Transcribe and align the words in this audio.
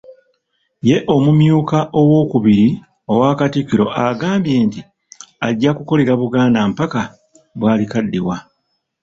Ye 0.87 0.97
Omumyuka 1.15 1.79
owookubiri 1.99 2.67
owa 3.11 3.29
Katikkiro 3.39 3.85
agambye 4.07 4.55
nti 4.67 4.81
ajja 5.47 5.71
kukolera 5.77 6.13
Buganda 6.21 6.59
mpaka 6.71 7.01
bwalikadiwa. 7.59 8.35